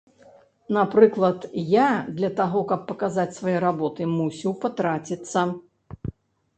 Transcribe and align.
Напрыклад, 0.77 1.45
я, 1.73 1.83
для 2.21 2.31
таго, 2.41 2.65
каб 2.73 2.81
паказаць 2.89 3.29
свае 3.39 3.55
работы, 3.69 4.11
мусіў 4.19 4.61
патраціцца. 4.67 5.49